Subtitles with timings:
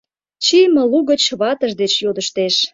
[0.43, 2.55] Чийыме лугыч ватыж деч йодыштеш: